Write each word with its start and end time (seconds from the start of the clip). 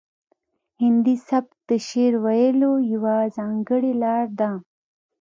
هندي 0.81 1.15
سبک 1.29 1.51
د 1.69 1.71
شعر 1.87 2.13
ویلو 2.25 2.71
یوه 2.93 3.15
ځانګړې 3.37 3.91
لار 4.03 4.25
ده 4.39 4.51